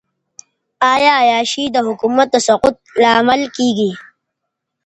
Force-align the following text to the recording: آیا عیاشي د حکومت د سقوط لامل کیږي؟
آیا 0.93 1.13
عیاشي 1.23 1.63
د 1.71 1.77
حکومت 1.87 2.27
د 2.31 2.35
سقوط 2.47 2.77
لامل 3.01 3.41
کیږي؟ 3.57 3.91